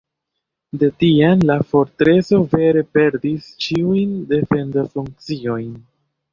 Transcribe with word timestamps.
De 0.83 0.87
tiam 1.03 1.43
la 1.49 1.57
fortreso 1.73 2.41
vere 2.55 2.83
perdis 2.97 3.53
ĉiujn 3.67 4.19
defendofunkciojn. 4.35 5.73